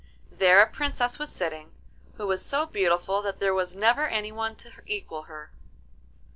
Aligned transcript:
There 0.31 0.59
a 0.59 0.65
Princess 0.65 1.19
was 1.19 1.31
sitting, 1.31 1.73
who 2.15 2.25
was 2.25 2.43
so 2.43 2.65
beautiful 2.65 3.21
that 3.21 3.37
there 3.37 3.53
was 3.53 3.75
never 3.75 4.07
anyone 4.07 4.55
to 4.55 4.71
equal 4.87 5.21
her. 5.25 5.51